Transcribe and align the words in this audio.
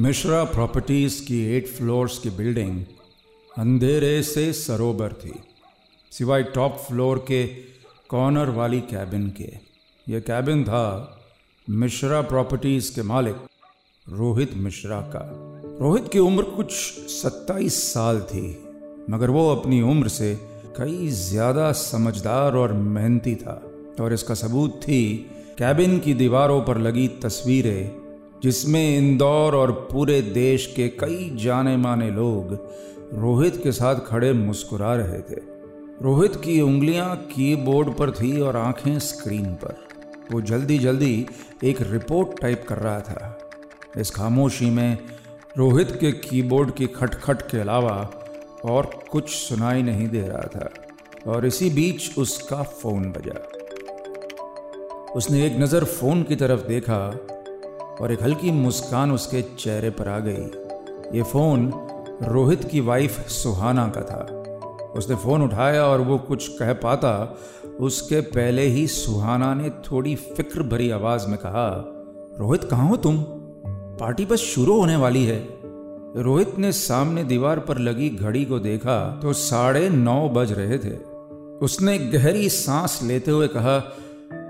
Mishra 0.00 0.44
properties 0.44 1.20
की 1.22 1.38
eight 1.56 1.66
floors 1.68 2.18
की 2.18 2.30
building 2.30 2.76
अंधेरे 3.58 4.22
से 4.22 4.52
सरोबर 4.52 5.12
थी, 5.12 5.32
सिवाय 6.12 6.42
टॉप 6.42 6.78
फ्लोर 6.78 7.18
के 7.18 7.44
कॉर्नर 8.08 8.50
वाली 8.50 8.80
कैबिन 8.80 9.28
के। 9.30 9.50
यह 10.06 10.20
कैबिन 10.20 10.64
था 10.64 10.86
मिश्रा 11.68 12.20
प्रॉपर्टीज़ 12.22 12.94
के 12.94 13.02
मालिक 13.02 13.36
रोहित 14.06 14.54
मिश्रा 14.54 15.00
का। 15.00 15.26
रोहित 15.80 16.08
की 16.08 16.18
उम्र 16.18 16.42
कुछ 16.42 16.72
27 17.10 17.82
साल 17.92 18.20
थी, 18.20 18.48
मगर 19.10 19.30
वो 19.30 19.48
अपनी 19.56 19.82
उम्र 19.82 20.08
से 20.08 20.34
कई 20.76 21.08
ज़्यादा 21.08 21.72
समझदार 21.72 22.56
और 22.56 22.72
मेहनती 22.72 23.34
था, 23.34 23.62
और 24.00 24.12
इसका 24.12 24.34
सबूत 24.34 24.80
थी, 24.82 25.16
कैबिन 25.58 25.98
की 25.98 26.14
दीवारों 26.14 26.62
पर 26.62 26.78
लगी 26.78 27.08
तस्वीरें 27.08 27.99
जिसमें 28.42 28.98
इंदौर 28.98 29.54
और 29.54 29.72
पूरे 29.92 30.22
देश 30.22 30.66
के 30.76 30.88
कई 30.88 31.30
जाने 31.36 31.76
माने 31.76 32.10
लोग 32.10 32.52
रोहित 33.14 33.62
के 33.62 33.72
साथ 33.72 33.96
खड़े 33.96 34.32
मुस्कुरा 34.32 34.94
रहे 34.94 35.20
थे। 35.20 35.40
रोहित 36.02 36.36
की 36.36 36.60
उंगलियाँ 36.60 37.16
कीबोर्ड 37.16 37.88
पर 37.94 38.10
थी 38.10 38.40
और 38.40 38.56
आँखें 38.56 38.98
स्क्रीन 38.98 39.54
पर। 39.54 39.76
वो 40.32 40.40
जल्दी 40.40 40.78
जल्दी 40.78 41.26
एक 41.64 41.82
रिपोर्ट 41.82 42.40
टाइप 42.40 42.64
कर 42.68 42.78
रहा 42.78 43.00
था। 43.00 43.38
इस 43.98 44.10
खामोशी 44.10 44.70
में 44.70 44.98
रोहित 45.58 45.90
के 46.00 46.12
कीबोर्ड 46.12 46.70
की 46.70 46.86
खटखट 46.86 47.42
के 47.42 47.58
अलावा 47.58 48.10
और 48.64 48.90
कुछ 49.10 49.30
सुनाई 49.30 49.82
नहीं 49.82 50.08
दे 50.08 50.20
रहा 50.20 50.46
था 50.56 50.70
और 51.26 51.46
इसी 51.46 51.70
बीच 51.70 52.18
उसका 52.18 52.62
फ़ोन 52.62 53.12
बजा। 53.12 53.38
उसने 55.12 55.46
एक 55.46 55.58
नज़र 55.58 55.84
फ़ोन 55.84 56.22
की 56.22 56.36
तरफ़ 56.36 56.60
देखा 56.60 57.26
और 58.00 58.12
एक 58.12 58.22
हल्की 58.22 58.50
मुस्कान 58.50 59.12
उसके 59.12 59.42
चेहरे 59.42 59.90
पर 59.90 60.08
आ 60.08 60.18
गई। 60.18 60.42
ये 61.16 61.22
फ़ोन 61.22 61.72
रोहित 62.22 62.64
की 62.64 62.80
वाइफ 62.80 63.28
सुहाना 63.28 63.92
का 63.96 64.00
था। 64.00 64.36
उसने 64.96 65.16
फ़ोन 65.16 65.42
उठाया 65.42 65.84
और 65.84 66.00
वो 66.00 66.18
कुछ 66.18 66.48
कह 66.48 66.72
पाता। 66.72 67.38
उसके 67.80 68.20
पहले 68.20 68.62
ही 68.62 68.86
सुहाना 68.86 69.54
ने 69.54 69.70
थोड़ी 69.70 70.14
फ़िक्र 70.14 70.62
भरी 70.62 70.90
आवाज़ 70.90 71.28
में 71.28 71.38
कहा, 71.38 71.84
रोहित, 72.38 72.64
कहाँ 72.64 72.88
हो 72.88 72.96
तुम? 72.96 73.24
पार्टी 74.00 74.26
बस 74.26 74.38
शुरू 74.38 74.80
होने 74.80 74.96
वाली 74.96 75.24
है। 75.24 75.48
रोहित 76.16 76.58
ने 76.58 76.72
सामने 76.72 77.24
दीवार 77.24 77.58
पर 77.58 77.78
लगी 77.78 78.10
घड़ी 78.10 78.44
को 78.44 78.58
देखा 78.58 79.20
तो 79.22 79.32
साढ़े 79.32 79.88
नौ 79.88 80.28
बज 80.28 80.52
रहे 80.52 80.78
थे। 80.78 80.96
उसने 81.62 81.98
गहरी 81.98 82.48
सांस 82.48 83.00
लेते 83.02 83.30
हुए 83.30 83.48
कहा, 83.48 83.92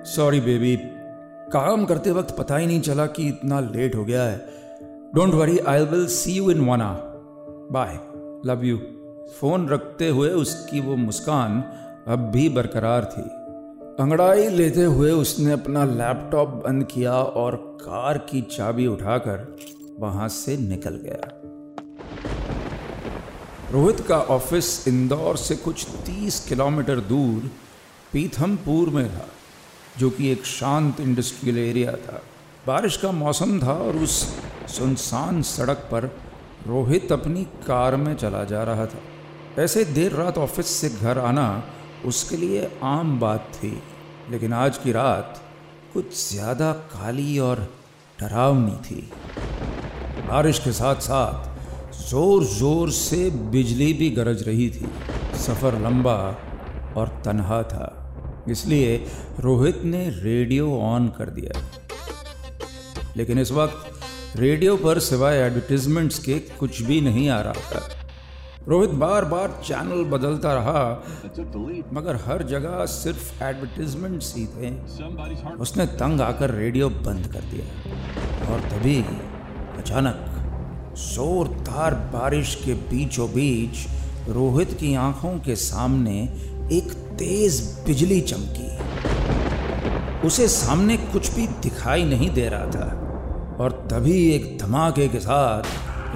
सॉरी 0.04 0.40
बेबी 0.40 0.76
काम 1.52 1.84
करते 1.84 2.10
वक्त 2.10 2.36
पता 2.36 2.56
ही 2.56 2.66
नहीं 2.66 2.80
चला 2.80 3.06
कि 3.06 3.26
इतना 3.28 3.60
लेट 3.60 3.94
हो 3.94 4.04
गया 4.04 4.22
है। 4.22 4.38
Don't 5.14 5.34
worry 5.34 5.58
I 5.58 5.84
will 5.84 6.06
see 6.06 6.32
you 6.32 6.50
in 6.50 6.60
one 6.60 6.82
bye 7.72 7.98
love 8.46 8.64
you 8.64 8.76
phone 9.40 9.68
रखते 9.68 10.08
हुए 10.08 10.28
उसकी 10.28 10.80
वो 10.80 10.96
मुस्कान 10.96 11.62
अब 12.08 12.30
भी 12.30 12.48
बरकरार 12.48 13.04
थी। 13.04 13.22
अंगड़ाई 14.02 14.48
लेते 14.48 14.84
हुए 14.84 15.10
उसने 15.10 15.52
अपना 15.52 15.84
लैपटॉप 15.84 16.48
बंद 16.48 16.84
किया 16.84 17.12
और 17.12 17.56
कार 17.80 18.18
की 18.18 18.42
चाबी 18.42 18.86
उठाकर 18.86 19.56
वहाँ 19.98 20.28
से 20.28 20.56
निकल 20.56 21.00
गया। 21.04 21.36
रोहित 23.72 24.00
का 24.00 24.18
ऑफ़िस 24.18 24.88
इंदौर 24.88 25.36
से 25.36 25.56
कुछ 25.56 25.86
तीस 26.06 26.40
किलोमीटर 26.48 27.00
दूर 27.00 27.50
पीथमपुर 28.12 28.88
में 28.88 29.08
था। 29.10 29.26
जो 30.00 30.10
कि 30.10 30.30
एक 30.30 30.44
शांत 30.46 31.00
इंडस्ट्रियल 31.00 31.58
एरिया 31.58 31.92
था। 31.98 32.22
बारिश 32.66 32.96
का 32.96 33.10
मौसम 33.12 33.58
था 33.60 33.72
और 33.74 33.96
उस 33.98 34.16
सुनसान 34.68 35.42
सड़क 35.44 35.88
पर 35.92 36.04
रोहित 36.66 37.12
अपनी 37.12 37.44
कार 37.66 37.96
में 37.96 38.14
चला 38.16 38.44
जा 38.44 38.62
रहा 38.64 38.86
था। 38.86 38.98
ऐसे 39.58 39.84
देर 39.84 40.12
रात 40.12 40.38
ऑफ़िस 40.38 40.66
से 40.70 40.88
घर 40.90 41.18
आना 41.18 41.62
उसके 42.06 42.36
लिए 42.36 42.70
आम 42.84 43.18
बात 43.20 43.52
थी, 43.54 43.76
लेकिन 44.30 44.52
आज 44.54 44.78
की 44.78 44.92
रात 44.92 45.40
कुछ 45.92 46.12
ज़्यादा 46.22 46.72
काली 46.72 47.38
और 47.40 47.68
डरावनी 48.18 48.76
थी। 48.86 49.00
बारिश 50.28 50.58
के 50.58 50.72
साथ 50.72 51.00
साथ 51.02 51.48
ज़ोर 52.00 52.44
ज़ोर 52.46 52.90
से 52.90 53.30
बिजली 53.50 53.92
भी 53.92 54.10
गरज 54.10 54.42
रही 54.42 54.68
थी। 54.70 54.88
सफ़र 55.38 55.78
लंबा 55.80 56.16
और 56.96 57.08
तनहा 57.24 57.62
था। 57.62 57.99
इसलिए 58.48 59.06
रोहित 59.40 59.82
ने 59.84 60.08
रेडियो 60.10 60.78
ऑन 60.78 61.08
कर 61.08 61.30
दिया। 61.30 61.62
लेकिन 63.16 63.38
इस 63.38 63.52
वक्त 63.52 64.38
रेडियो 64.38 64.76
पर 64.76 64.98
सिवाय 64.98 65.36
एडवर्टीजमेंट्स 65.36 66.18
के 66.18 66.38
कुछ 66.38 66.82
भी 66.82 67.00
नहीं 67.00 67.28
आ 67.28 67.40
रहा 67.40 67.52
था। 67.52 67.88
रोहित 68.68 68.90
बार 68.90 69.24
बार 69.24 69.60
चैनल 69.64 70.04
बदलता 70.04 70.54
रहा, 70.54 71.04
मगर 71.92 72.16
हर 72.16 72.42
जगह 72.42 72.84
सिर्फ़ 72.86 73.44
एडवर्टीजमेंट्स 73.44 74.36
ही 74.36 74.46
थे। 74.46 74.70
उसने 75.54 75.86
तंग 75.86 76.20
आकर 76.20 76.50
रेडियो 76.50 76.88
बंद 76.88 77.26
कर 77.26 77.40
दिया। 77.40 77.66
और 78.52 78.60
तभी 78.60 79.04
अचानक 79.78 80.26
जोरदार 80.98 81.94
बारिश 81.94 82.54
के 82.64 82.74
बीचों 82.74 83.28
बीच 83.28 83.86
रोहित 84.28 84.72
की 84.72 84.94
आँखों 84.94 85.38
के 85.38 85.56
सामने 85.56 86.28
एक 86.72 86.92
तेज 87.18 87.60
बिजली 87.86 88.20
चमकी। 88.20 88.68
उसे 90.26 90.46
सामने 90.48 90.96
कुछ 90.96 91.34
भी 91.34 91.46
दिखाई 91.62 92.04
नहीं 92.04 92.30
दे 92.34 92.48
रहा 92.48 92.66
था 92.66 93.56
और 93.60 93.72
तभी 93.92 94.30
एक 94.30 94.58
धमाके 94.58 95.08
के 95.08 95.18
साथ 95.18 95.62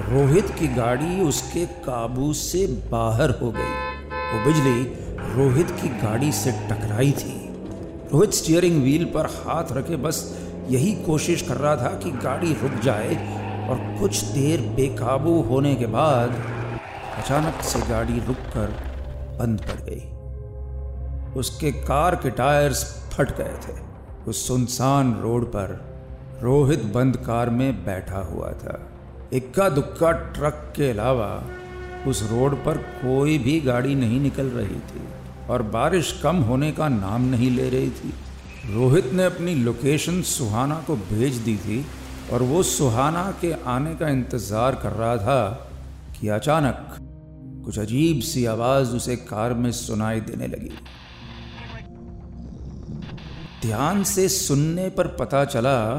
रोहित 0.09 0.49
की 0.49 0.67
गाड़ी 0.67 1.19
उसके 1.21 1.65
काबू 1.65 2.31
से 2.33 2.65
बाहर 2.91 3.29
हो 3.31 3.51
गई। 3.51 3.73
वो 4.11 4.45
बिजली 4.45 4.83
रोहित 5.35 5.71
की 5.71 5.89
गाड़ी 5.89 6.31
से 6.31 6.51
टकराई 6.51 7.11
थी। 7.11 7.37
रोहित 8.13 8.33
स्टीयरिंग 8.33 8.81
व्हील 8.81 9.05
पर 9.05 9.25
हाथ 9.35 9.71
रखे 9.71 9.95
बस 9.97 10.23
यही 10.69 10.93
कोशिश 11.05 11.41
कर 11.41 11.57
रहा 11.57 11.75
था 11.75 11.93
कि 12.03 12.11
गाड़ी 12.23 12.53
रुक 12.53 12.81
जाए 12.83 13.15
और 13.69 13.77
कुछ 13.99 14.23
देर 14.23 14.61
बेकाबू 14.75 15.41
होने 15.41 15.75
के 15.75 15.87
बाद 15.91 16.41
अचानक 17.17 17.63
से 17.63 17.79
गाड़ी 17.79 18.19
रुककर 18.19 18.67
बंद 19.39 19.61
पड़ 19.61 19.81
गई। 19.89 20.14
उसके 21.35 21.71
कार 21.71 22.15
के 22.15 22.29
टायर्स 22.31 22.83
फट 23.13 23.37
गए 23.37 23.57
थे। 23.63 23.73
उस 24.29 24.47
सुनसान 24.47 25.13
रोड 25.21 25.45
पर 25.45 25.79
रोहित 26.41 26.83
बंद 26.93 27.17
कार 27.17 27.49
में 27.49 27.85
बैठा 27.85 28.19
हुआ 28.23 28.51
था। 28.53 28.79
इक्का 29.33 29.67
दुक्का 29.69 30.11
ट्रक 30.11 30.73
के 30.75 30.89
अलावा 30.89 31.29
उस 32.07 32.21
रोड 32.31 32.55
पर 32.65 32.77
कोई 32.77 33.37
भी 33.37 33.59
गाड़ी 33.61 33.95
नहीं 33.95 34.19
निकल 34.19 34.49
रही 34.51 34.79
थी 34.89 35.07
और 35.49 35.61
बारिश 35.71 36.19
कम 36.23 36.37
होने 36.43 36.71
का 36.71 36.89
नाम 36.89 37.21
नहीं 37.25 37.49
ले 37.51 37.69
रही 37.69 37.89
थी। 37.89 38.13
रोहित 38.73 39.11
ने 39.13 39.23
अपनी 39.25 39.55
लोकेशन 39.55 40.21
सुहाना 40.23 40.75
को 40.87 40.95
भेज 40.95 41.35
दी 41.37 41.55
थी 41.57 41.85
और 42.33 42.43
वो 42.43 42.61
सुहाना 42.63 43.23
के 43.41 43.51
आने 43.67 43.95
का 43.95 44.09
इंतज़ार 44.09 44.75
कर 44.75 44.91
रहा 44.93 45.15
था 45.17 45.41
कि 46.19 46.27
अचानक 46.29 46.97
कुछ 47.65 47.79
अजीब 47.79 48.19
सी 48.23 48.45
आवाज़ 48.45 48.95
उसे 48.95 49.15
कार 49.25 49.53
में 49.53 49.71
सुनाई 49.71 50.19
देने 50.21 50.47
लगी। 50.47 50.71
ध्यान 53.65 54.03
से 54.03 54.29
सुनने 54.29 54.89
पर 54.89 55.07
पता 55.07 55.45
चला 55.45 55.95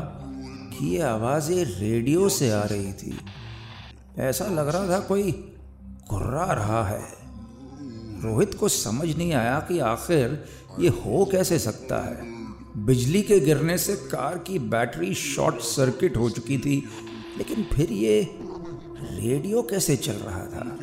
कि 0.72 0.94
ये 0.94 1.02
आवाज़ें 1.02 1.64
रेडियो 1.64 2.28
से 2.28 2.50
आ 2.50 2.62
रही 2.62 2.92
थी। 2.92 3.18
ऐसा 4.18 4.46
लग 4.46 4.68
रहा 4.68 4.88
था 4.88 5.00
कोई 5.00 5.32
घुर्रा 6.10 6.44
रहा 6.44 6.84
है। 6.84 7.02
रोहित 8.22 8.54
को 8.54 8.68
समझ 8.68 9.16
नहीं 9.16 9.32
आया 9.32 9.60
कि 9.60 9.78
आखिर 9.78 10.44
ये 10.80 10.88
हो 10.88 11.28
कैसे 11.32 11.58
सकता 11.58 11.98
है। 12.06 12.16
बिजली 12.86 13.22
के 13.22 13.40
गिरने 13.40 13.78
से 13.78 13.96
कार 13.96 14.38
की 14.38 14.58
बैटरी 14.58 15.14
शॉर्ट 15.14 15.56
सर्किट 15.56 16.16
हो 16.16 16.30
चुकी 16.30 16.58
थी, 16.58 16.84
लेकिन 17.38 17.66
फिर 17.72 17.92
ये 17.92 18.38
रेडियो 19.02 19.62
कैसे 19.62 19.96
चल 19.96 20.12
रहा 20.12 20.44
था? 20.46 20.78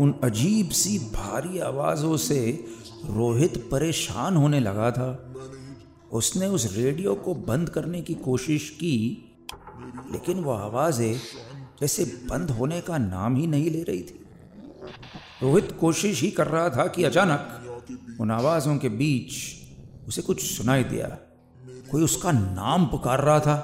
उन 0.00 0.14
अजीब 0.24 0.70
सी 0.70 0.98
भारी 0.98 1.58
आवाज़ों 1.58 2.16
से 2.16 2.64
रोहित 3.06 3.68
परेशान 3.72 4.36
होने 4.36 4.60
लगा 4.60 4.90
था। 4.90 5.28
उसने 6.12 6.46
उस 6.46 6.76
रेडियो 6.76 7.14
को 7.14 7.34
बंद 7.34 7.68
करने 7.68 8.00
की 8.02 8.14
कोशिश 8.14 8.68
की, 8.70 8.96
लेकिन 10.12 10.38
वह 10.38 10.58
आवाज़ें 10.58 11.20
जैसे 11.80 12.04
बंद 12.30 12.50
होने 12.50 12.80
का 12.80 12.98
नाम 12.98 13.36
ही 13.36 13.46
नहीं 13.46 13.70
ले 13.70 13.82
रही 13.82 14.02
थी। 14.02 14.18
रोहित 15.42 15.72
कोशिश 15.80 16.22
ही 16.22 16.30
कर 16.30 16.46
रहा 16.46 16.68
था 16.68 16.86
कि 16.86 17.04
अचानक 17.04 18.18
उन 18.20 18.30
आवाज़ों 18.30 18.76
के 18.76 18.88
बीच 18.88 19.32
उसे 20.08 20.22
कुछ 20.22 20.42
सुनाई 20.42 20.84
दिया। 20.84 21.06
कोई 21.90 22.02
उसका 22.02 22.32
नाम 22.32 22.86
पुकार 22.86 23.20
रहा 23.20 23.40
था? 23.40 23.56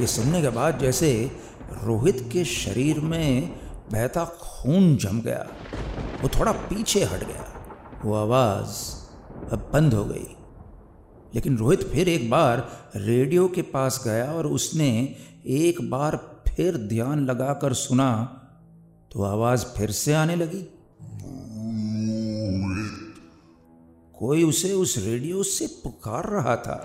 ये 0.00 0.06
सुनने 0.06 0.42
के 0.42 0.48
बाद 0.48 0.78
जैसे 0.78 1.10
रोहित 1.82 2.28
के 2.32 2.44
शरीर 2.44 3.00
में 3.00 3.48
बहता 3.92 4.24
खून 4.24 4.96
जम 4.96 5.20
गया, 5.20 5.46
वो 6.22 6.28
थोड़ा 6.28 6.52
पीछे 6.52 7.04
हट 7.04 7.24
गया। 7.24 7.44
वो 8.04 8.14
आवाज़ 8.14 9.03
अब 9.52 9.70
बंद 9.72 9.94
हो 9.94 10.04
गई। 10.04 10.26
लेकिन 11.34 11.56
रोहित 11.58 11.82
फिर 11.82 12.08
एक 12.08 12.30
बार 12.30 12.68
रेडियो 12.96 13.48
के 13.48 13.62
पास 13.62 14.02
गया 14.04 14.32
और 14.32 14.46
उसने 14.46 15.16
एक 15.46 15.90
बार 15.90 16.16
फिर 16.48 16.76
ध्यान 16.76 17.24
लगाकर 17.26 17.72
सुना 17.72 18.40
तो 19.12 19.22
आवाज़ 19.22 19.64
फिर 19.66 19.90
से 19.90 20.12
आने 20.12 20.36
लगी। 20.36 20.62
कोई 24.14 24.42
उसे 24.44 24.72
उस 24.72 24.98
रेडियो 24.98 25.42
से 25.42 25.66
पुकार 25.66 26.24
रहा 26.24 26.56
था। 26.56 26.84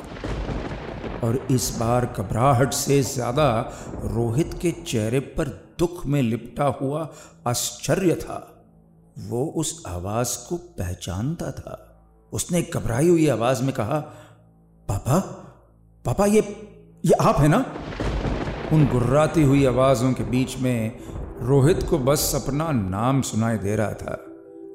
और 1.24 1.48
इस 1.52 1.78
बार 1.80 2.06
घबराहट 2.18 2.74
से 2.74 3.02
ज़्यादा 3.02 3.74
रोहित 4.06 4.54
के 4.62 4.72
चेहरे 4.72 5.20
पर 5.20 5.48
दुख 5.80 6.06
में 6.06 6.22
लिपटा 6.22 6.66
हुआ 6.82 7.10
आश्चर्य 7.48 8.16
था। 8.16 8.66
वो 9.20 9.46
उस 9.46 9.84
आवाज़ 9.88 10.38
को 10.50 10.58
पहचानता 10.58 11.52
था। 11.52 11.89
उसने 12.34 12.62
घबराई 12.62 13.10
हुई 13.10 13.28
आवाज़ 13.28 13.64
में 13.64 13.74
कहा, 13.74 14.00
पापा 14.90 15.20
पापा, 16.06 16.26
ये 16.26 16.40
ये 17.06 17.12
आप 17.12 17.36
है 17.38 17.48
ना? 17.48 17.66
उन 18.74 18.86
गुर्राती 18.86 19.44
हुई 19.44 19.66
आवाजों 19.66 20.14
के 20.14 20.24
बीच 20.24 20.58
में 20.58 21.00
रोहित 21.42 21.84
को 21.84 21.98
बस 21.98 22.32
अपना 22.36 22.72
नाम 22.72 23.22
सुनाई 23.22 23.58
दे 23.58 23.76
रहा 23.76 23.94
था 23.94 24.26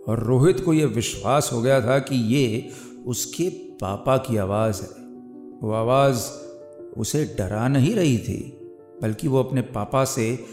और 0.08 0.18
रोहित 0.18 0.60
को 0.60 0.72
यह 0.72 0.86
विश्वास 0.86 1.50
हो 1.52 1.62
गया 1.62 1.80
था 1.80 1.98
कि 1.98 2.14
ये 2.14 2.70
उसके 3.06 3.48
पापा 3.50 4.16
की 4.16 4.36
आवाज़ 4.36 4.82
है। 4.82 4.88
वो 5.62 5.72
आवाज़ 5.72 6.30
उसे 6.96 7.24
डरा 7.38 7.68
नहीं 7.68 7.94
रही 7.94 8.18
थी, 8.18 8.58
बल्कि 9.02 9.28
वो 9.28 9.42
अपने 9.42 9.60
पापा 9.60 10.04
से 10.04 10.46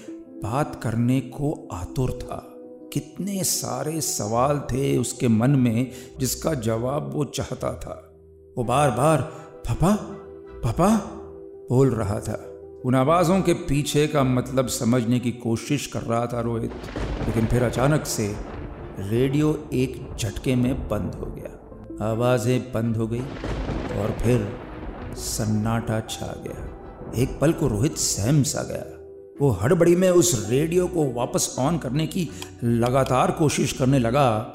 बात 0.44 0.80
करने 0.84 1.22
को 1.22 1.68
आतुर 1.72 2.12
था। 2.12 2.51
कितने 2.94 3.44
सारे 3.44 4.02
सवाल 4.02 4.60
थे 4.60 4.98
उसके 4.98 5.28
मन 5.28 5.50
में 5.50 5.92
जिसका 6.20 6.54
जवाब 6.54 7.12
वो 7.14 7.24
चाहता 7.26 7.74
था। 7.74 8.14
वो 8.58 8.64
बार 8.64 8.92
बार 8.92 9.22
पापा 9.68 9.96
पापा, 10.64 10.96
बोल 11.70 11.90
रहा 11.90 12.20
था। 12.20 12.48
उन 12.86 12.96
आवाज़ों 12.96 13.42
के 13.42 13.54
पीछे 13.54 14.08
का 14.08 14.24
मतलब 14.24 14.68
समझने 14.68 15.20
की 15.20 15.32
कोशिश 15.32 15.88
कर 15.88 16.02
रहा 16.02 16.26
था 16.26 16.42
रोहित, 16.42 16.72
लेकिन 17.28 17.46
फिर 17.46 17.64
अचानक 17.64 18.06
से 18.06 18.36
रेडियो 19.00 19.70
एक 19.74 20.16
झटके 20.20 20.56
में 20.56 20.90
बंद 20.90 21.16
हो 21.16 21.26
गया। 21.26 22.10
आवाज़ें 22.12 22.72
बंद 22.72 22.98
हो 22.98 23.08
गई 23.08 23.22
और 24.00 24.16
फिर 24.22 24.48
सन्नाटा 25.16 26.00
छा 26.00 26.34
गया। 26.48 27.22
एक 27.22 27.40
पल 27.42 27.54
को 27.54 27.68
रोहित 27.68 27.98
सहम 27.98 28.44
सा 28.44 28.64
गया। 28.64 29.01
वो 29.42 29.50
हड़बड़ी 29.52 29.96
में 29.96 30.10
उस 30.10 30.50
रेडियो 30.50 30.88
को 30.88 31.04
वापस 31.14 31.56
ऑन 31.60 31.78
करने 31.78 32.06
की 32.08 32.28
लगातार 32.64 33.32
कोशिश 33.32 33.72
करने 33.74 34.00
लगा, 34.00 34.54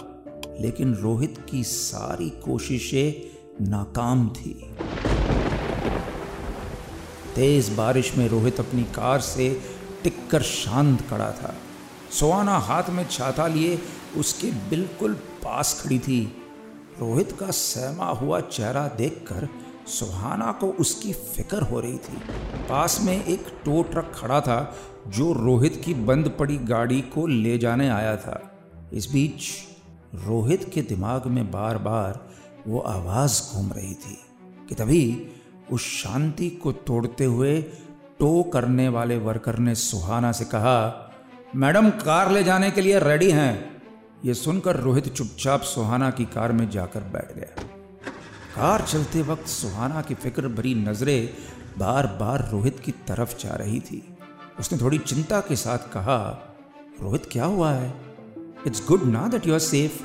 लेकिन 0.61 0.95
रोहित 0.95 1.39
की 1.51 1.63
सारी 1.65 2.29
कोशिशें 2.45 3.67
नाकाम 3.67 4.29
थी। 4.29 4.53
तेज 7.35 7.69
बारिश 7.69 8.17
में 8.17 8.29
रोहित 8.29 8.61
अपनी 8.61 8.83
कार 8.83 9.21
से 9.21 9.49
टिककर 10.05 10.43
शांत 10.43 11.01
खड़ा 11.11 11.31
था। 11.33 11.55
सोआना 12.11 12.59
हाथ 12.59 12.91
में 12.91 13.07
छाता 13.11 13.47
लिए 13.47 13.79
उसके 14.17 14.51
बिल्कुल 14.71 15.15
पास 15.45 15.81
खड़ी 15.83 15.99
थी। 15.99 16.23
रोहित 17.01 17.33
का 17.33 17.51
सहमा 17.51 18.11
हुआ 18.13 18.41
चेहरा 18.41 18.89
देखकर 18.89 19.49
सुहाना 19.87 20.53
को 20.53 20.67
उसकी 20.67 21.13
फ़िक्र 21.13 21.63
हो 21.63 21.81
रही 21.81 21.99
थी। 21.99 22.17
पास 22.69 23.01
में 23.03 23.25
एक 23.25 23.47
टो 23.65 23.83
ट्रक 23.83 24.13
खड़ा 24.15 24.41
था, 24.41 24.77
जो 25.09 25.33
रोहित 25.33 25.83
की 25.85 25.95
बंद 25.95 26.37
पड़ी 26.39 26.57
गाड़ी 26.57 27.01
को 27.01 27.27
ले 27.27 27.59
जाने 27.59 27.89
आया 27.89 28.17
था। 28.17 28.59
इस 28.93 29.11
बीच 29.13 29.43
रोहित 30.15 30.71
के 30.75 30.83
दिमाग 30.83 31.27
में 31.27 31.51
बार 31.51 31.79
बार 31.79 32.29
वो 32.67 32.81
आवाज़ 32.81 33.55
घूम 33.55 33.73
रही 33.73 33.95
थी 33.95 34.19
कि 34.69 34.75
तभी 34.75 35.31
उस 35.73 35.83
शांति 35.83 36.51
को 36.51 36.73
तोड़ते 36.73 37.25
हुए 37.25 37.63
टो 38.19 38.43
करने 38.43 38.89
वाले 38.89 39.19
वर्कर 39.19 39.59
ने 39.59 39.75
सुहाना 39.75 40.33
से 40.33 40.45
कहा, 40.45 41.11
मैडम, 41.57 41.91
कार 41.91 42.31
ले 42.31 42.45
जाने 42.45 42.71
के 42.71 42.81
लिए 42.81 42.99
रेडी 42.99 43.31
हैं। 43.31 43.83
ये 44.25 44.35
सुनकर 44.35 44.77
रोहित 44.77 45.09
चुपचाप 45.09 45.61
सुहाना 45.61 46.11
की 46.11 46.25
कार 46.25 46.53
में 46.53 46.71
जाकर 46.71 47.01
बैठ 47.01 47.37
गया। 47.37 47.76
कार 48.57 48.81
चलते 48.81 49.23
वक्त 49.23 49.47
सुहाना 49.47 50.03
की 50.03 50.15
फ़िक्र 50.15 50.49
भरी 50.49 50.75
नज़रें 50.75 51.29
बार 51.79 52.07
बार 52.07 52.51
रोहित 52.51 52.81
की 52.81 52.93
तरफ़ 52.93 53.43
जा 53.43 53.55
रही 53.55 53.81
थी। 53.81 54.17
उसने 54.61 54.79
थोड़ी 54.79 54.99
चिंता 54.99 55.41
के 55.41 55.57
साथ 55.57 55.79
कहा, 55.79 56.19
रोहित, 57.03 57.27
क्या 57.27 57.45
हुआ 57.45 57.73
है? 57.73 57.95
इट्स 58.67 58.89
गुड 58.89 59.03
ना 59.03 59.29
दैट 59.29 59.47
यू 59.47 59.53
आर 59.53 59.59
सेफ़ 59.59 60.03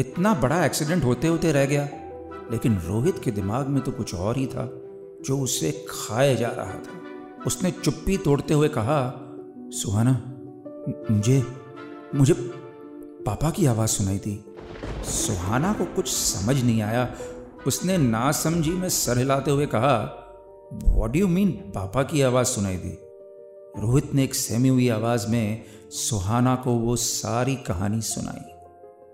इतना 0.00 0.34
बड़ा 0.34 0.64
एक्सीडेंट 0.64 1.04
होते 1.04 1.28
होते 1.28 1.52
रह 1.52 1.66
गया। 1.66 1.88
लेकिन 2.50 2.78
रोहित 2.78 3.18
के 3.24 3.30
दिमाग 3.30 3.66
में 3.66 3.82
तो 3.82 3.92
कुछ 3.92 4.14
और 4.14 4.36
ही 4.36 4.46
था, 4.46 4.66
जो 5.24 5.38
उसे 5.38 5.86
खाए 5.90 6.36
जा 6.36 6.48
रहा 6.48 6.74
था। 6.74 7.00
उसने 7.46 7.70
चुप्पी 7.70 8.16
तोड़ते 8.16 8.54
हुए 8.54 8.68
कहा, 8.68 9.14
सुहाना, 9.74 10.22
मुझे 11.14 11.46
मुझे 12.14 12.34
पापा 13.26 13.50
की 13.50 13.66
आवाज़ 13.66 13.90
सुनाई 13.90 14.18
थी 14.18 14.44
सुहाना 15.04 15.72
को 15.72 15.84
कुछ 15.84 16.08
समझ 16.08 16.62
नहीं 16.64 16.82
आया। 16.82 17.14
उसने 17.66 17.98
ना 17.98 18.32
समझी 18.32 18.70
में 18.70 18.88
सर 18.88 19.18
हिलाते 19.18 19.50
हुए 19.50 19.66
कहा 19.66 20.20
वॉट 20.84 21.16
यू 21.16 21.28
मीन 21.28 21.50
पापा 21.50 22.02
की 22.02 22.22
आवाज़ 22.22 22.46
सुनाई 22.46 22.76
दी। 22.76 22.98
रोहित 23.80 24.14
ने 24.14 24.24
एक 24.24 24.34
सहमी 24.34 24.68
हुई 24.68 24.88
आवाज़ 24.88 25.28
में 25.28 25.64
सुहाना 25.90 26.54
को 26.56 26.72
वो 26.72 26.96
सारी 26.96 27.56
कहानी 27.56 28.00
सुनाई। 28.00 28.52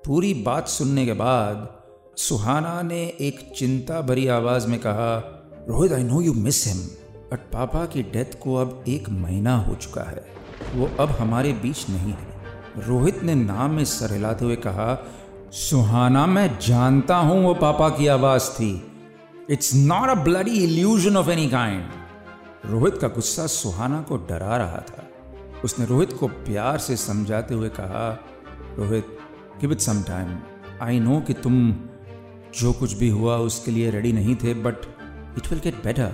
पूरी 0.07 0.35
बात 0.35 0.69
सुनने 0.69 1.07
के 1.07 1.13
बाद 1.13 1.69
सुहाना 2.17 2.83
ने 2.83 3.03
एक 3.21 3.53
चिंता 3.57 4.01
भरी 4.01 4.27
आवाज़ 4.27 4.69
में 4.69 4.81
कहा, 4.81 5.19
Rohit 5.69 5.93
I 5.93 6.03
know 6.03 6.21
you 6.21 6.33
miss 6.33 6.67
him 6.67 6.77
but 7.33 7.39
पापा 7.53 7.87
की 7.87 8.03
डेथ 8.03 8.39
को 8.43 8.55
अब 8.55 8.85
एक 8.89 9.09
महीना 9.11 9.57
हो 9.57 9.75
चुका 9.75 10.03
है। 10.03 10.27
वो 10.75 10.91
अब 11.01 11.09
हमारे 11.09 11.53
बीच 11.53 11.91
नहीं 11.91 12.13
है। 12.13 12.31
रोहित 12.79 13.23
ने 13.23 13.35
नाम 13.35 13.71
में 13.71 13.85
सर 13.85 14.13
हिलाते 14.13 14.45
हुए 14.45 14.57
कहा 14.57 15.05
सुहाना, 15.53 16.27
मैं 16.27 16.59
जानता 16.59 17.17
हूँ 17.17 17.43
वो 17.45 17.55
पापा 17.55 17.89
की 17.89 18.07
आवाज़ 18.07 18.51
थी। 18.51 18.71
It's 19.51 19.75
not 19.75 20.09
a 20.09 20.15
bloody 20.15 20.59
illusion 20.65 21.17
of 21.17 21.31
any 21.31 21.49
kind 21.51 22.71
Rohit 22.71 22.99
का 22.99 23.09
गुस्सा 23.09 23.47
सुहाना 23.47 24.01
को 24.03 24.17
डरा 24.17 24.57
रहा 24.57 24.83
था। 24.91 25.07
उसने 25.65 25.87
रोहित 25.87 26.13
को 26.13 26.27
प्यार 26.29 26.79
से 26.79 26.97
समझाते 26.97 27.55
हुए 27.55 27.69
कहा, 27.69 28.13
Rohit 28.79 29.19
give 29.61 29.73
it 29.73 29.81
some 29.81 30.03
time 30.03 30.39
I 30.83 31.01
know 31.01 31.21
कि 31.21 31.33
तुम 31.33 31.75
जो 32.61 32.73
कुछ 32.73 32.93
भी 32.93 33.09
हुआ 33.09 33.37
उसके 33.37 33.71
लिए 33.71 33.91
रेडी 33.91 34.13
नहीं 34.13 34.37
थे 34.37 34.55
but 34.55 34.87
it 35.39 35.51
will 35.51 35.61
get 35.61 35.85
better 35.85 36.13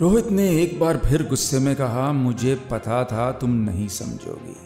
Rohit 0.00 0.30
ने 0.30 0.48
एक 0.62 0.80
बार 0.80 0.96
फिर 0.96 1.28
गुस्से 1.28 1.58
में 1.58 1.74
कहा, 1.76 2.12
मुझे 2.12 2.54
पता 2.70 3.04
था 3.04 3.32
तुम 3.32 3.50
नहीं 3.50 3.88
समझोगी। 3.88 4.56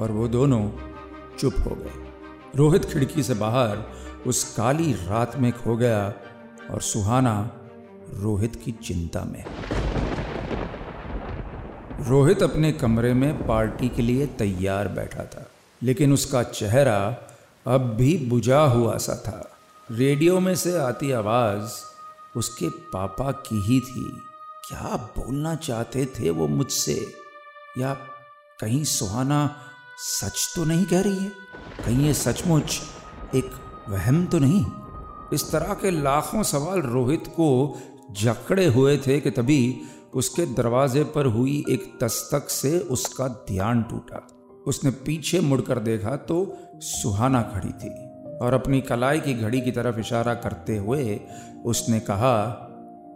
और 0.00 0.12
वो 0.12 0.28
दोनों 0.28 0.68
चुप 1.38 1.54
हो 1.58 1.74
गए। 1.74 2.07
रोहित 2.56 2.84
खिड़की 2.84 3.22
से 3.22 3.34
बाहर 3.34 3.84
उस 4.26 4.54
काली 4.54 4.92
रात 4.92 5.36
में 5.36 5.52
खो 5.52 5.76
गया 5.76 6.14
और 6.70 6.80
सुहाना 6.80 7.50
रोहित 8.14 8.56
की 8.56 8.72
चिंता 8.72 9.24
में। 9.24 9.44
रोहित 12.08 12.42
अपने 12.42 12.72
कमरे 12.72 13.14
में 13.14 13.46
पार्टी 13.46 13.88
के 13.88 14.02
लिए 14.02 14.26
तैयार 14.26 14.88
बैठा 14.88 15.24
था, 15.24 15.46
लेकिन 15.82 16.12
उसका 16.12 16.42
चेहरा 16.42 17.16
अब 17.66 17.80
भी 17.80 18.16
बुझा 18.18 18.60
हुआ 18.60 18.96
सा 18.96 19.14
था। 19.14 19.50
रेडियो 19.90 20.40
में 20.40 20.54
से 20.54 20.78
आती 20.78 21.12
आवाज़ 21.12 21.70
उसके 22.36 22.68
पापा 22.68 23.32
की 23.32 23.62
ही 23.62 23.80
थी। 23.80 24.20
क्या 24.68 24.96
बोलना 24.96 25.54
चाहते 25.54 26.06
थे 26.06 26.30
वो 26.30 26.48
मुझसे? 26.48 27.14
या 27.78 27.94
कहीं 28.60 28.84
सुहाना 28.84 29.60
सच 29.98 30.52
तो 30.56 30.64
नहीं 30.64 30.84
कह 30.84 31.00
रही 31.00 31.16
है। 31.16 31.30
कहीं 31.84 32.06
ये 32.06 32.14
सचमुच 32.14 32.80
एक 33.34 33.50
वहम 33.88 34.26
तो 34.26 34.38
नहीं? 34.38 34.64
इस 35.32 35.50
तरह 35.52 35.74
के 35.74 35.90
लाखों 35.90 36.42
सवाल 36.42 36.80
रोहित 36.80 37.26
को 37.26 37.78
जकड़े 38.10 38.66
हुए 38.66 38.96
थे 38.98 39.20
कि 39.20 39.30
तभी 39.30 39.80
उसके 40.14 40.46
दरवाजे 40.46 41.04
पर 41.04 41.26
हुई 41.26 41.64
एक 41.68 41.98
दस्तक 42.04 42.50
से 42.50 42.78
उसका 42.78 43.28
ध्यान 43.28 43.82
टूटा। 43.82 44.26
उसने 44.66 44.90
पीछे 44.90 45.40
मुड़कर 45.40 45.78
देखा 45.78 46.16
तो 46.16 46.56
सुहाना 46.74 47.42
खड़ी 47.42 47.72
थी 47.72 47.90
और 48.38 48.54
अपनी 48.54 48.80
कलाई 48.80 49.20
की 49.20 49.34
घड़ी 49.34 49.60
की 49.60 49.70
तरफ़ 49.70 49.98
इशारा 49.98 50.34
करते 50.34 50.76
हुए 50.76 51.20
उसने 51.64 52.00
कहा, 52.00 52.46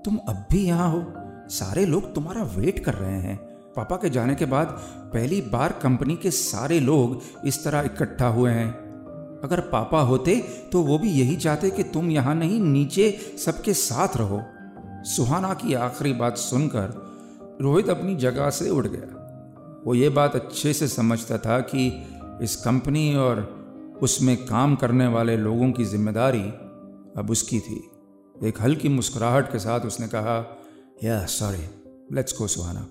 तुम 0.04 0.16
अब 0.16 0.46
भी 0.50 0.64
यहाँ 0.66 0.90
हो? 0.92 1.04
सारे 1.48 1.86
लोग 1.86 2.14
तुम्हारा 2.14 2.42
वेट 2.42 2.84
कर 2.84 2.94
रहे 2.94 3.20
हैं। 3.20 3.51
पापा 3.76 3.96
के 3.96 4.10
जाने 4.10 4.34
के 4.34 4.44
बाद 4.46 4.66
पहली 5.12 5.40
बार 5.42 5.72
कंपनी 5.82 6.16
के 6.16 6.30
सारे 6.30 6.80
लोग 6.80 7.46
इस 7.46 7.64
तरह 7.64 7.80
इकट्ठा 7.82 8.26
हुए 8.28 8.50
हैं। 8.50 8.70
अगर 9.44 9.60
पापा 9.68 10.00
होते 10.00 10.36
तो 10.72 10.82
वो 10.82 10.98
भी 10.98 11.10
यही 11.10 11.36
चाहते 11.36 11.70
कि 11.70 11.82
तुम 11.84 12.10
यहाँ 12.10 12.34
नहीं, 12.34 12.60
नीचे 12.60 13.10
सबके 13.38 13.74
साथ 13.74 14.16
रहो। 14.16 14.42
सुहाना 15.06 15.54
की 15.54 15.74
आखिरी 15.76 16.12
बात 16.12 16.36
सुनकर 16.36 17.58
रोहित 17.60 17.88
अपनी 17.88 18.14
जगह 18.16 18.50
से 18.50 18.70
उठ 18.70 18.86
गया। 18.86 19.82
वो 19.86 19.94
ये 19.94 20.08
बात 20.08 20.36
अच्छे 20.36 20.72
से 20.72 20.88
समझता 20.88 21.38
था 21.38 21.58
कि 21.60 21.86
इस 22.42 22.56
कंपनी 22.56 23.14
और 23.16 23.40
उसमें 24.02 24.36
काम 24.46 24.74
करने 24.76 25.06
वाले 25.06 25.36
लोगों 25.36 25.70
की 25.72 25.84
ज़िम्मेदारी 25.84 26.42
अब 27.18 27.30
उसकी 27.30 27.60
थी। 27.60 27.82
एक 28.36 28.62
हल्की 28.62 28.88
मुस्कुराहट 28.88 29.52
के 29.52 29.58
साथ 29.58 29.80
उसने 29.80 30.08
कहा 30.08 30.36
yeah 31.04 31.24
sorry 31.26 31.68
let's 32.16 32.38
go 32.38 32.46
Suhana 32.46 32.86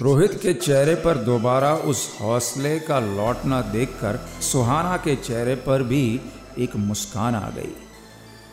Rohit 0.00 0.34
के 0.42 0.52
चेहरे 0.54 0.94
पर 0.94 1.16
दोबारा 1.16 1.72
उस 1.74 2.18
हौसले 2.20 2.78
का 2.80 2.98
लौटना 2.98 3.60
देखकर 3.62 4.16
सुहाना 4.42 4.96
के 4.96 5.16
चेहरे 5.16 5.54
पर 5.56 5.82
भी 5.82 6.20
एक 6.58 6.76
मुस्कान 6.76 7.34
आ 7.34 7.50
गई। 7.50 7.72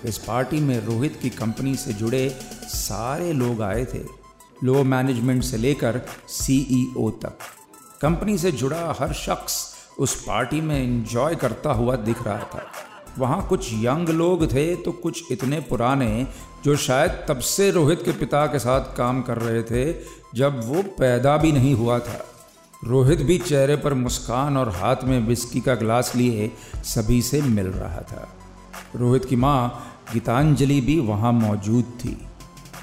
इस 0.05 0.17
पार्टी 0.17 0.60
में 0.60 0.79
रोहित 0.86 1.19
की 1.22 1.29
कंपनी 1.29 1.75
से 1.75 1.93
जुड़े 1.93 2.27
सारे 2.65 3.31
लोग 3.34 3.62
आए 3.62 3.86
थे, 3.86 4.03
लो 4.63 4.84
मैनेजमेंट 4.84 5.43
से 5.43 5.58
लेकर 5.58 6.01
सीईओ 6.29 7.10
तक। 7.24 7.38
कंपनी 8.01 8.38
से 8.38 8.51
जुड़ा 8.51 8.96
हर 9.00 9.13
शख्स 9.15 9.63
उस 10.00 10.22
पार्टी 10.24 10.62
में 10.62 10.77
एंजॉय 10.77 11.36
करता 11.36 11.72
हुआ 11.72 11.96
दिख 11.96 12.24
रहा 12.24 12.43
था। 12.46 12.72
वहाँ 13.20 13.46
कुछ 13.48 13.70
यंग 13.74 14.10
लोग 14.10 14.46
थे 14.54 14.76
तो 14.76 14.92
कुछ 14.92 15.32
इतने 15.32 15.60
पुराने 15.60 16.28
जो 16.66 16.76
शायद 16.76 17.12
तब 17.28 17.40
से 17.40 17.70
रोहित 17.72 18.02
के 18.06 18.12
पिता 18.12 18.46
के 18.46 18.60
साथ 18.60 18.96
काम 18.96 19.22
कर 19.22 19.38
रहे 19.38 19.64
थे, 19.64 19.94
जब 20.36 20.62
वो 20.66 20.82
पैदा 21.00 21.38
भी 21.38 21.52
नहीं 21.52 21.74
हुआ 21.74 22.00
था। 22.00 22.26
रोहित 22.86 23.22
भी 23.22 23.38
चेहरे 23.38 23.76
पर 23.76 23.94
मुस्कान 23.94 24.58
और 24.58 24.70
हाथ 24.70 25.04
में 25.04 25.20
विस्की 25.20 25.60
का 25.60 25.76
गिलास 25.76 26.16
लिए 26.16 26.52
सभी 26.86 27.22
से 27.22 27.42
मिल 27.42 27.68
रहा 27.68 28.02
था। 28.02 28.28
रोहित 28.96 29.26
की 29.26 29.36
माँ 29.36 29.86
गीतांजलि 30.14 30.80
भी 30.82 31.00
वहाँ 31.00 31.32
मौजूद 31.32 31.84
थी। 32.00 32.18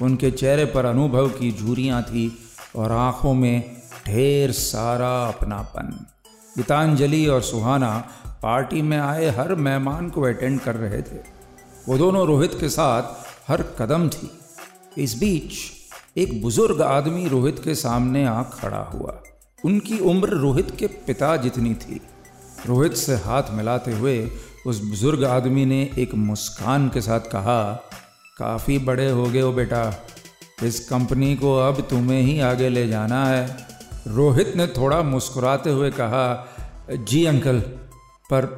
उनके 0.01 0.31
चेहरे 0.31 0.65
पर 0.65 0.85
अनुभव 0.85 1.29
की 1.29 1.51
झूरियाँ 1.51 2.01
थी 2.03 2.27
और 2.75 2.91
आँखों 2.91 3.33
में 3.33 3.77
ढेर 4.07 4.51
सारा 4.51 5.27
अपनापन। 5.27 6.05
गीतांजलि 6.57 7.25
और 7.27 7.41
सुहाना 7.41 8.09
पार्टी 8.43 8.81
में 8.81 8.97
आए, 8.97 9.25
हर 9.25 9.55
मेहमान 9.55 10.09
को 10.09 10.21
अटेंड 10.21 10.59
कर 10.59 10.75
रहे 10.75 11.01
थे। 11.01 11.19
वो 11.87 11.97
दोनों 11.97 12.27
रोहित 12.27 12.57
के 12.59 12.69
साथ 12.69 13.03
हर 13.51 13.61
कदम 13.61 14.09
थी। 14.09 14.29
इस 14.97 15.17
बीच 15.19 15.53
एक 16.17 16.41
बुज़ुर्ग 16.41 16.81
आदमी 16.81 17.27
रोहित 17.27 17.59
के 17.63 17.75
सामने 17.75 18.25
आ 18.25 18.43
खड़ा 18.43 18.91
हुआ। 18.93 19.21
उनकी 19.65 19.99
उम्र 19.99 20.29
रोहित 20.29 20.71
के 20.79 20.87
पिता 20.87 21.37
जितनी 21.37 21.73
थी। 21.73 22.01
रोहित 22.65 22.93
से 22.93 23.15
हाथ 23.15 23.43
मिलाते 23.51 23.91
हुए 23.91 24.31
उस 24.67 24.81
बुज़ुर्ग 24.83 25.23
आदमी 25.23 25.65
ने 25.65 25.89
एक 25.97 26.15
मुस्कान 26.15 26.89
के 26.89 27.01
साथ 27.01 27.19
कहा, 27.19 27.73
काफ़ी 28.37 28.77
बड़े 28.79 29.09
हो 29.09 29.25
गए 29.25 29.41
हो 29.41 29.51
बेटा। 29.51 30.05
इस 30.63 30.79
कंपनी 30.89 31.35
को 31.35 31.57
अब 31.57 31.81
तुम्हें 31.81 32.21
ही 32.21 32.39
आगे 32.39 32.69
ले 32.69 32.87
जाना 32.87 33.25
है। 33.25 33.67
रोहित 34.07 34.53
ने 34.55 34.67
थोड़ा 34.67 35.01
मुस्कुराते 35.01 35.69
हुए 35.69 35.91
कहा, 35.91 36.47
जी 36.91 37.25
अंकल 37.25 37.63
पर 38.29 38.57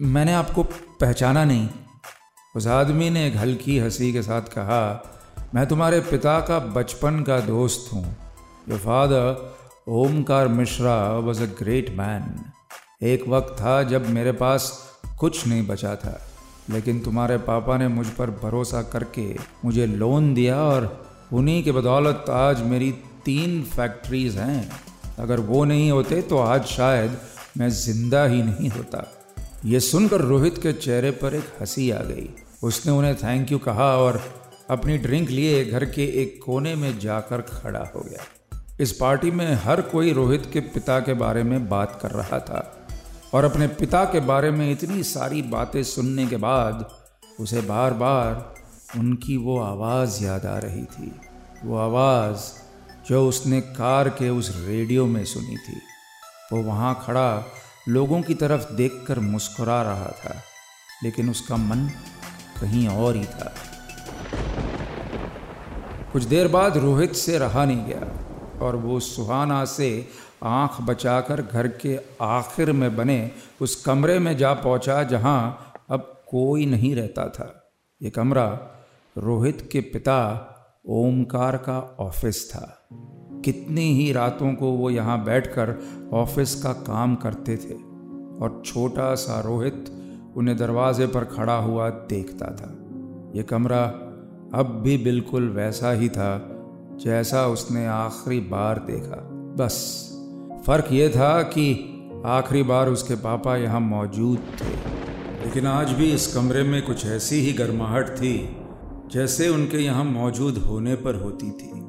मैंने 0.00 0.32
आपको 0.34 0.62
पहचाना 1.00 1.44
नहीं। 1.44 1.68
उस 2.54 2.66
आदमी 2.66 3.10
ने 3.10 3.26
एक 3.26 3.36
हल्की 3.36 3.78
हँसी 3.78 4.12
के 4.12 4.22
साथ 4.22 4.42
कहा, 4.52 4.82
मैं 5.54 5.66
तुम्हारे 5.66 6.00
पिता 6.00 6.38
का 6.40 6.58
बचपन 6.58 7.22
का 7.22 7.38
दोस्त 7.40 7.92
हूँ। 7.92 8.04
Your 8.68 8.78
father 8.78 9.54
Omkar 9.88 10.48
Mishra 10.48 10.96
was 11.18 11.42
a 11.42 11.46
great 11.58 11.90
man 11.98 12.34
एक 13.02 13.28
वक्त 13.28 13.52
था 13.60 13.82
जब 13.82 14.08
मेरे 14.08 14.32
पास 14.32 14.70
कुछ 15.18 15.46
नहीं 15.46 15.66
बचा 15.66 15.94
था, 15.96 16.20
लेकिन 16.70 17.00
तुम्हारे 17.00 17.36
पापा 17.38 17.76
ने 17.78 17.88
मुझ 17.88 18.06
पर 18.08 18.30
भरोसा 18.42 18.82
करके 18.82 19.26
मुझे 19.64 19.86
लोन 19.86 20.32
दिया 20.34 20.56
और 20.56 20.88
उन्हीं 21.32 21.62
के 21.64 21.72
बदौलत 21.72 22.24
आज 22.30 22.62
मेरी 22.62 22.90
तीन 23.24 23.62
फैक्ट्रीज 23.66 24.36
हैं। 24.36 24.70
अगर 25.18 25.40
वो 25.42 25.64
नहीं 25.64 25.90
होते 25.90 26.20
तो 26.22 26.38
आज 26.38 26.64
शायद 26.66 27.16
मैं 27.56 27.68
ज़िंदा 27.70 28.24
ही 28.24 28.42
नहीं 28.42 28.68
होता। 28.68 29.12
ये 29.64 29.80
सुनकर 29.80 30.20
रोहित 30.20 30.58
के 30.58 30.72
चेहरे 30.72 31.10
पर 31.10 31.34
एक 31.34 31.44
हँसी 31.60 31.90
आ 31.90 32.02
गई। 32.02 32.28
उसने 32.62 32.92
उन्हें 32.92 33.14
थैंक 33.16 33.52
यू 33.52 33.58
कहा 33.58 33.96
और 33.96 34.20
अपनी 34.70 34.98
ड्रिंक 34.98 35.30
लिए 35.30 35.64
घर 35.64 35.84
के 35.84 36.04
एक 36.22 36.40
कोने 36.46 36.74
में 36.74 36.98
जाकर 36.98 37.40
खड़ा 37.40 37.84
हो 37.96 38.00
गया। 38.00 38.24
इस 38.80 38.92
पार्टी 38.92 39.30
में 39.30 39.54
हर 39.54 39.80
कोई 39.80 40.12
रोहित 40.12 40.50
के 40.52 40.60
पिता 40.60 41.00
के 41.00 41.14
बारे 41.14 41.42
में 41.42 41.68
बात 41.68 41.98
कर 42.02 42.10
रहा 42.10 42.38
था 42.38 42.88
और 43.34 43.44
अपने 43.44 43.66
पिता 43.66 44.04
के 44.04 44.20
बारे 44.20 44.50
में 44.50 44.70
इतनी 44.70 45.02
सारी 45.02 45.42
बातें 45.42 45.82
सुनने 45.82 46.26
के 46.26 46.36
बाद 46.36 46.88
उसे 47.40 47.60
बार 47.60 47.94
बार 47.94 48.54
उनकी 48.98 49.36
वो 49.36 49.58
आवाज़ 49.60 50.24
याद 50.24 50.46
आ 50.46 50.58
रही 50.58 50.84
थी। 50.84 51.12
वो 51.64 51.76
आवाज़ 51.76 52.40
जो 53.08 53.28
उसने 53.28 53.60
कार 53.60 54.08
के 54.08 54.28
उस 54.28 54.54
रेडियो 54.66 55.06
में 55.06 55.24
सुनी 55.24 55.56
थी। 55.56 55.80
वो 56.52 56.62
वहाँ 56.62 56.94
खड़ा 57.06 57.44
लोगों 57.88 58.22
की 58.22 58.34
तरफ़ 58.34 58.72
देखकर 58.72 59.18
मुस्कुरा 59.18 59.82
रहा 59.82 60.08
था, 60.08 60.42
लेकिन 61.04 61.30
उसका 61.30 61.56
मन 61.56 61.88
कहीं 62.60 62.88
और 62.88 63.16
ही 63.16 63.24
था। 63.24 63.54
कुछ 66.12 66.24
देर 66.24 66.48
बाद 66.48 66.76
रोहित 66.76 67.14
से 67.14 67.38
रहा 67.38 67.64
नहीं 67.64 67.84
गया 67.84 68.60
और 68.66 68.76
वो 68.76 69.00
सुहाना 69.00 69.64
से 69.64 70.08
आँख 70.44 70.80
बचाकर 70.80 71.42
घर 71.42 71.68
के 71.68 71.98
आखिर 72.22 72.72
में 72.72 72.96
बने 72.96 73.30
उस 73.60 73.82
कमरे 73.84 74.18
में 74.18 74.36
जा 74.36 74.52
पहुँचा 74.54 75.02
जहाँ 75.02 75.72
अब 75.90 76.24
कोई 76.28 76.66
नहीं 76.66 76.94
रहता 76.96 77.28
था। 77.28 77.70
ये 78.02 78.10
कमरा 78.10 78.46
रोहित 79.18 79.68
के 79.72 79.80
पिता 79.80 80.18
ओमकार 80.86 81.56
का 81.56 81.96
ऑफ़िस 82.00 82.50
था। 82.50 82.75
कितनी 83.46 83.92
ही 83.94 84.12
रातों 84.12 84.54
को 84.54 84.70
वो 84.70 84.90
यहाँ 84.90 85.24
बैठकर 85.24 85.74
ऑफ़िस 86.12 86.54
का 86.62 86.72
काम 86.72 87.14
करते 87.14 87.56
थे 87.56 87.74
और 88.42 88.62
छोटा 88.66 89.14
सा 89.14 89.40
रोहित 89.40 89.92
उन्हें 90.36 90.56
दरवाजे 90.56 91.06
पर 91.06 91.24
खड़ा 91.24 91.56
हुआ 91.56 91.88
देखता 91.90 92.46
था। 92.46 92.72
ये 93.36 93.42
कमरा 93.42 93.82
अब 94.54 94.80
भी 94.84 94.96
बिल्कुल 94.98 95.48
वैसा 95.48 95.92
ही 95.92 96.08
था 96.08 96.52
जैसा 97.04 97.46
उसने 97.46 97.86
आखिरी 97.86 98.40
बार 98.40 98.78
देखा। 98.78 99.16
बस, 99.56 99.76
फ़र्क 100.66 100.88
ये 100.92 101.08
था 101.08 101.42
कि 101.42 101.92
आखिरी 102.26 102.62
बार 102.62 102.88
उसके 102.88 103.14
पापा 103.14 103.56
यहाँ 103.56 103.80
मौजूद 103.80 104.38
थे। 104.38 104.74
लेकिन 105.44 105.66
आज 105.66 105.92
भी 105.92 106.12
इस 106.12 106.34
कमरे 106.34 106.62
में 106.62 106.82
कुछ 106.82 107.06
ऐसी 107.06 107.36
ही 107.36 107.52
गर्माहट 107.52 108.08
थी 108.08 108.56
जैसे 109.12 109.48
उनके 109.48 109.78
यहाँ 109.78 110.04
मौजूद 110.04 110.58
होने 110.58 110.94
पर 110.94 111.14
होती 111.14 111.50
थी। 111.50 111.85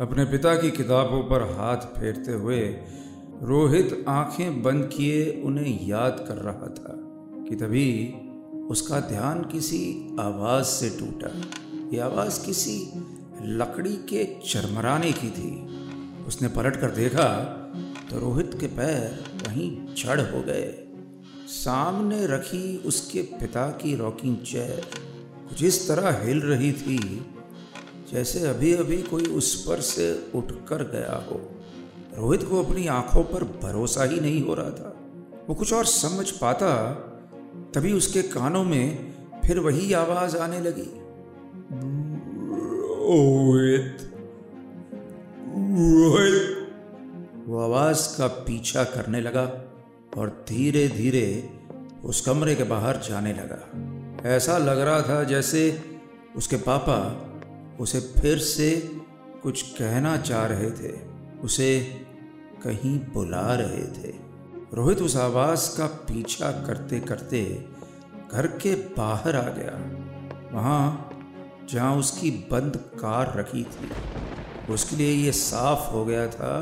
अपने 0.00 0.24
पिता 0.24 0.54
की 0.54 0.70
किताबों 0.70 1.22
पर 1.22 1.42
हाथ 1.42 1.76
फेरते 1.76 2.32
हुए 2.32 2.58
रोहित 3.42 4.04
आँखें 4.08 4.62
बंद 4.62 4.84
किए 4.96 5.42
उन्हें 5.44 5.86
याद 5.86 6.24
कर 6.28 6.34
रहा 6.34 6.68
था 6.74 6.92
कि 7.48 7.56
तभी 7.56 7.88
उसका 8.70 9.00
ध्यान 9.00 9.42
किसी 9.44 9.80
आवाज़ 10.20 10.64
से 10.64 10.90
टूटा। 10.90 11.30
ये 11.92 12.00
आवाज़ 12.00 12.44
किसी 12.46 12.76
लकड़ी 13.42 13.96
के 14.08 14.24
चरमराने 14.48 15.12
की 15.12 15.30
थी। 15.30 15.50
उसने 16.24 16.48
पलट 16.48 16.76
कर 16.76 16.90
देखा 16.90 17.28
तो 18.10 18.18
रोहित 18.18 18.54
के 18.60 18.66
पैर 18.66 19.24
वहीं 19.46 19.70
जड़ 19.94 20.20
हो 20.20 20.42
गए। 20.42 20.68
सामने 21.48 22.26
रखी 22.26 22.76
उसके 22.86 23.22
पिता 23.40 23.68
की 23.82 23.94
रॉकिंग 23.96 24.36
चेयर। 24.46 24.86
कुछ 25.48 25.62
इस 25.62 25.88
तरह 25.88 26.24
हिल 26.24 26.40
रही 26.40 26.72
थी 26.72 26.98
जैसे 28.12 28.48
अभी 28.48 28.74
अभी 28.74 29.02
कोई 29.02 29.24
उस 29.24 29.66
पर 29.68 29.80
से 29.80 30.32
उठकर 30.34 30.82
गया 30.82 31.26
हो। 31.30 31.50
रोहित 32.18 32.42
को 32.42 32.64
अपनी 32.64 32.86
आँखों 32.86 33.22
पर 33.22 33.44
भरोसा 33.44 34.04
ही 34.04 34.20
नहीं 34.20 34.46
हो 34.46 34.54
रहा 34.54 34.70
था। 34.70 34.96
वो 35.48 35.54
कुछ 35.54 35.72
और 35.72 35.84
समझ 35.84 36.30
पाता, 36.30 36.92
तभी 37.74 37.92
उसके 37.92 38.22
कानों 38.22 38.64
में 38.64 39.14
फिर 39.46 39.58
वही 39.58 39.92
आवाज़ 39.92 40.36
आने 40.36 40.60
लगी। 40.60 41.00
रोहित 43.02 44.12
रोहित। 46.04 46.68
वो 47.46 47.60
आवाज़ 47.60 48.18
का 48.18 48.26
पीछा 48.26 48.84
करने 48.84 49.20
लगा 49.20 49.64
और 50.18 50.44
धीरे 50.48 50.88
धीरे 50.88 51.50
उस 52.04 52.20
कमरे 52.20 52.54
के 52.54 52.62
बाहर 52.62 52.96
जाने 52.96 53.32
लगा। 53.32 53.68
ऐसा 54.28 54.58
लग 54.58 54.80
रहा 54.80 55.02
था 55.02 55.24
जैसे 55.24 55.82
उसके 56.36 56.56
पापा 56.56 57.24
उसे 57.80 58.00
फिर 58.12 58.38
से 58.38 58.70
कुछ 59.42 59.62
कहना 59.72 60.16
चाह 60.18 60.46
रहे 60.46 60.70
थे, 60.70 60.92
उसे 61.40 61.80
कहीं 62.64 62.98
बुला 63.14 63.54
रहे 63.54 63.84
थे। 63.94 64.12
रोहित 64.74 65.02
उस 65.02 65.16
आवाज़ 65.16 65.68
का 65.76 65.86
पीछा 66.06 66.50
करते 66.66 67.00
करते 67.00 67.42
घर 68.32 68.46
के 68.62 68.74
बाहर 68.96 69.36
आ 69.36 69.48
गया। 69.50 69.76
वहाँ 70.52 71.10
जहाँ 71.70 71.94
उसकी 71.96 72.30
बंद 72.50 72.76
कार 72.94 73.32
रखी 73.36 73.62
थी, 73.64 73.90
उसके 74.72 74.96
लिए 74.96 75.12
ये 75.14 75.32
साफ़ 75.32 75.90
हो 75.92 76.04
गया 76.04 76.26
था 76.28 76.58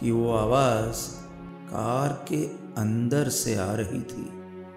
कि 0.00 0.10
वो 0.10 0.32
आवाज़ 0.32 1.06
कार 1.68 2.12
के 2.28 2.44
अंदर 2.80 3.28
से 3.28 3.54
आ 3.56 3.72
रही 3.72 4.00
थी। 4.02 4.28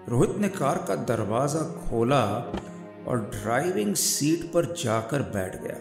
रोहित 0.08 0.36
ने 0.38 0.48
कार 0.48 0.84
का 0.88 0.94
दरवाज़ा 1.06 1.60
खोला 1.80 2.24
और 3.08 3.20
ड्राइविंग 3.34 3.94
सीट 3.94 4.52
पर 4.52 4.64
जाकर 4.74 5.22
बैठ 5.22 5.62
गया। 5.62 5.78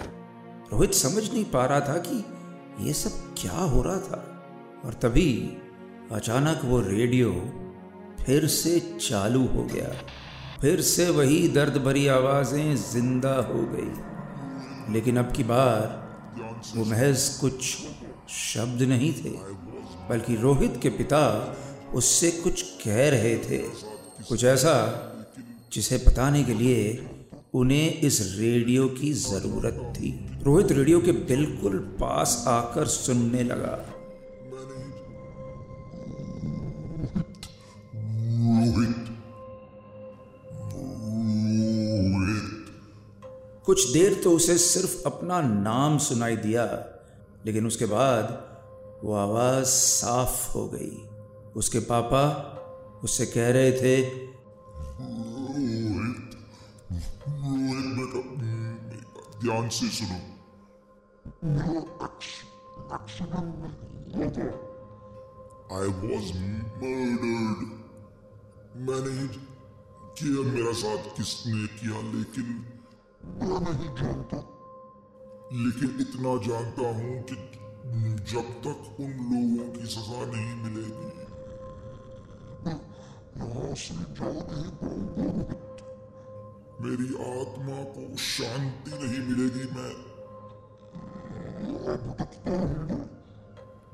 रोहित 0.71 0.93
समझ 0.93 1.31
नहीं 1.33 1.45
पा 1.45 1.65
रहा 1.65 1.79
था 1.79 1.97
कि 1.97 2.23
ये 2.87 2.93
सब 2.93 3.33
क्या 3.37 3.51
हो 3.51 3.81
रहा 3.81 3.97
था। 3.97 4.27
और 4.85 4.93
तभी 4.93 5.57
अचानक 6.11 6.61
वो 6.65 6.79
रेडियो 6.79 7.31
फिर 8.25 8.47
से 8.47 8.79
चालू 9.01 9.45
हो 9.47 9.63
गया। 9.63 9.91
फिर 10.61 10.81
से 10.81 11.09
वही 11.09 11.47
दर्द 11.47 11.77
भरी 11.77 12.07
आवाज़ें 12.07 12.75
ज़िंदा 12.75 13.33
हो 13.35 13.61
गई। 13.73 14.93
लेकिन 14.93 15.17
अब 15.17 15.31
की 15.31 15.43
बार 15.43 15.99
वो 16.75 16.85
महज 16.85 17.27
कुछ 17.41 17.77
शब्द 18.29 18.81
नहीं 18.81 19.13
थे, 19.13 19.29
बल्कि 20.09 20.35
रोहित 20.35 20.79
के 20.81 20.89
पिता 20.89 21.55
उससे 21.93 22.31
कुछ 22.31 22.61
कह 22.61 23.09
रहे 23.09 23.37
थे। 23.37 23.57
कुछ 24.29 24.43
ऐसा 24.43 24.73
जिसे 25.73 25.97
बताने 25.97 26.43
के 26.43 26.53
लिए 26.53 27.07
उन्हें 27.53 28.01
इस 28.01 28.35
रेडियो 28.39 28.87
की 28.89 29.11
ज़रूरत 29.13 29.93
थी। 29.95 30.09
रोहित 30.43 30.71
रेडियो 30.71 30.99
के 31.01 31.11
बिल्कुल 31.11 31.77
पास 32.01 32.43
आकर 32.47 32.85
सुनने 32.85 33.43
लगा। 33.43 33.75
रोहित 38.35 38.95
कुछ 43.65 43.91
देर 43.91 44.13
तो 44.13 44.31
उसे 44.31 44.57
सिर्फ़ 44.57 45.03
अपना 45.05 45.41
नाम 45.41 45.97
सुनाई 45.97 46.35
दिया 46.35 46.65
लेकिन 47.45 47.67
उसके 47.67 47.85
बाद 47.85 48.25
वो 49.03 49.13
आवाज़ 49.13 49.65
साफ़ 49.65 50.51
हो 50.51 50.67
गई। 50.67 50.97
उसके 51.55 51.79
पापा 51.79 52.23
उससे 53.03 53.25
कह 53.25 53.49
रहे 53.49 53.71
थे 53.71 54.30
ध्यान 59.41 59.69
से 59.69 59.87
सुनो 59.97 60.19
आई 65.75 65.87
वॉज़ 66.01 66.27
मर्डर्ड 66.81 67.59
मैंने 68.87 69.27
किया 70.17 70.41
मेरा 70.49 70.73
साथ 70.81 71.09
किसने 71.17 71.65
किया 71.79 72.01
लेकिन 72.11 72.53
मैं 73.41 73.59
नहीं 73.65 73.89
जानता 74.01 74.43
लेकिन 75.53 75.97
इतना 76.01 76.35
जानता 76.47 76.89
हूँ 76.99 77.15
कि 77.31 77.35
जब 78.31 78.53
तक 78.65 79.01
उन 79.01 79.11
लोगों 79.31 79.67
की 79.73 79.87
सजा 79.95 80.25
नहीं 80.27 80.55
मिलेगी 80.63 81.09
यहाँ 83.41 83.73
से 83.81 83.95
जाने 84.15 84.63
दो 84.79 85.70
मेरी 86.81 87.39
आत्मा 87.39 87.83
को 87.83 88.17
शांति 88.17 88.91
नहीं 88.91 89.19
मिलेगी 89.27 89.65
मैं 89.75 89.93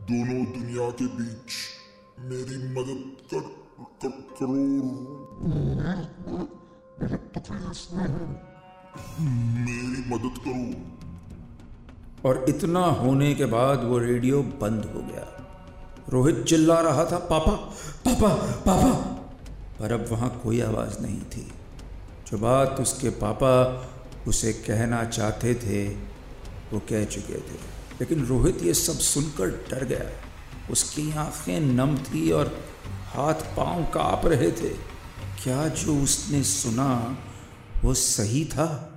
दोनों 0.10 0.46
दुनिया 0.46 0.90
के 0.90 1.06
बीच 1.06 1.52
मेरी 2.20 2.58
मदद 2.58 3.18
कर, 3.34 3.40
कर 4.06 4.10
करो 4.10 4.54
मेरी 9.66 10.10
मदद 10.10 10.40
करो। 10.40 10.98
और 12.30 12.46
इतना 12.50 12.80
होने 12.80 13.34
के 13.36 13.46
बाद 13.46 13.84
वो 13.84 13.98
रेडियो 13.98 14.44
बंद 14.44 14.86
हो 14.86 15.02
गया। 15.02 15.28
रोहित 16.10 16.44
चिल्ला 16.44 16.82
रहा 16.82 17.06
था 17.06 17.18
पापा 17.18 17.56
पापा 18.08 18.34
पापा! 18.62 19.00
पर 19.80 19.92
अब 19.92 20.06
वहाँ 20.12 20.40
कोई 20.44 20.62
आवाज़ 20.62 21.00
नहीं 21.00 21.22
थी। 21.22 21.52
जो 22.32 22.38
बात 22.38 22.80
उसके 22.80 23.10
पापा 23.10 23.84
उसे 24.28 24.54
कहना 24.54 25.04
चाहते 25.04 25.56
थे, 25.56 25.88
वो 26.74 26.80
कह 26.80 27.06
चुके 27.06 27.34
थे। 27.34 27.56
लेकिन 28.02 28.26
रोहित 28.26 28.64
ये 28.64 28.74
सब 28.74 28.94
सुनकर 28.94 29.48
डर 29.48 29.86
गया। 29.86 30.22
उसकी 30.72 31.16
आँखें 31.16 31.60
नम 31.60 31.98
थी 31.98 32.32
और 32.32 32.60
हाथ 33.14 33.34
पाँव 33.34 33.84
काँप 33.84 34.22
रहे 34.26 34.52
थे। 34.52 34.70
क्या 35.44 35.68
जो 35.68 36.04
उसने 36.04 36.44
सुना, 36.44 37.18
वो 37.84 37.94
सही 37.94 38.46
था? 38.46 38.94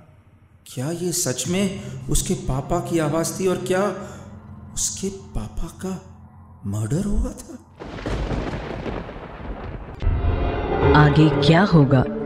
क्या 0.73 0.91
ये 0.91 1.11
सच 1.11 1.47
में 1.47 1.83
उसके 2.07 2.33
पापा 2.33 2.79
की 2.79 2.99
आवाज़ 2.99 3.39
थी 3.39 3.47
और 3.47 3.57
क्या 3.57 3.83
उसके 4.73 5.09
पापा 5.09 5.67
का 5.67 6.17
मर्डर 6.65 7.05
हुआ 7.05 7.31
था? 7.31 7.53
आगे 10.99 11.47
क्या 11.47 11.63
होगा? 11.63 12.03